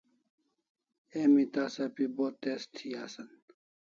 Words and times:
Emi 1.21 1.43
tasa 1.53 1.83
pi 1.95 2.05
bo 2.15 2.25
tez 2.41 2.61
thi 2.75 2.89
asan 3.03 3.29